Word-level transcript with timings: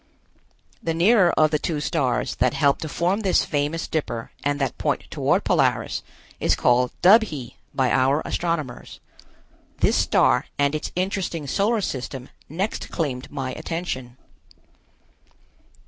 The 0.81 0.95
nearer 0.95 1.31
of 1.37 1.51
the 1.51 1.59
two 1.59 1.79
stars 1.79 2.33
that 2.37 2.55
help 2.55 2.79
to 2.79 2.89
form 2.89 3.19
this 3.19 3.45
famous 3.45 3.87
Dipper 3.87 4.31
and 4.43 4.59
that 4.59 4.75
point 4.79 5.03
toward 5.11 5.43
Polaris, 5.43 6.01
is 6.39 6.55
called 6.55 6.89
Dubhe 7.03 7.53
by 7.71 7.91
our 7.91 8.23
astronomers. 8.25 8.99
This 9.77 9.95
star 9.97 10.47
and 10.57 10.73
its 10.73 10.91
interesting 10.95 11.45
solar 11.45 11.81
system 11.81 12.29
next 12.49 12.89
claimed 12.89 13.29
my 13.31 13.51
attention. 13.53 14.17